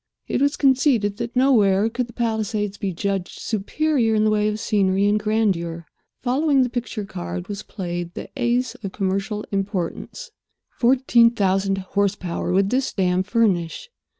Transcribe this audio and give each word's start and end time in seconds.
It 0.27 0.41
was 0.41 0.57
conceded 0.57 1.17
that 1.17 1.35
nowhere 1.35 1.87
could 1.87 2.07
the 2.07 2.13
Palisades 2.13 2.75
be 2.75 2.91
judged 2.91 3.39
superior 3.39 4.15
in 4.15 4.23
the 4.23 4.31
way 4.31 4.47
of 4.47 4.59
scenery 4.59 5.05
and 5.05 5.19
grandeur. 5.19 5.85
Following 6.23 6.63
the 6.63 6.69
picture 6.71 7.05
card 7.05 7.47
was 7.47 7.61
played 7.61 8.15
the 8.15 8.27
ace 8.35 8.73
of 8.73 8.93
commercial 8.93 9.45
importance. 9.51 10.31
Fourteen 10.79 11.29
thousand 11.29 11.77
horsepower 11.93 12.51
would 12.51 12.71
this 12.71 12.91
dam 12.91 13.21
furnish. 13.21 13.91